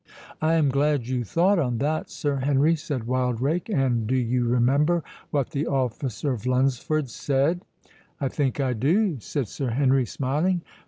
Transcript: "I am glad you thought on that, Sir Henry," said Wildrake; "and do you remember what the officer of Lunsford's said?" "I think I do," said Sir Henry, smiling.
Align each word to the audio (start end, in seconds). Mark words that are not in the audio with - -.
"I 0.41 0.55
am 0.55 0.69
glad 0.69 1.05
you 1.07 1.23
thought 1.23 1.59
on 1.59 1.77
that, 1.77 2.09
Sir 2.09 2.37
Henry," 2.37 2.75
said 2.75 3.03
Wildrake; 3.03 3.69
"and 3.69 4.07
do 4.07 4.15
you 4.15 4.47
remember 4.47 5.03
what 5.29 5.51
the 5.51 5.67
officer 5.67 6.31
of 6.33 6.47
Lunsford's 6.47 7.13
said?" 7.13 7.61
"I 8.19 8.27
think 8.27 8.59
I 8.59 8.73
do," 8.73 9.19
said 9.19 9.47
Sir 9.47 9.69
Henry, 9.69 10.07
smiling. 10.07 10.63